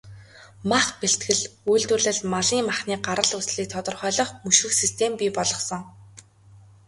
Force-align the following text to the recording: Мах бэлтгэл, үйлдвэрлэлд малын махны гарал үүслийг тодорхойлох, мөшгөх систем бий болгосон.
Мах 0.69 0.87
бэлтгэл, 0.99 1.41
үйлдвэрлэлд 1.71 2.23
малын 2.33 2.61
махны 2.69 2.95
гарал 3.07 3.31
үүслийг 3.37 3.67
тодорхойлох, 3.71 4.29
мөшгөх 4.43 4.73
систем 4.81 5.11
бий 5.19 5.31
болгосон. 5.37 5.81